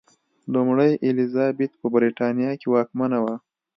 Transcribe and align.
لومړۍ 0.53 0.91
الیزابت 1.07 1.71
په 1.81 1.87
برېټانیا 1.95 2.51
کې 2.59 2.67
واکمنه 2.73 3.19
وه. 3.23 3.35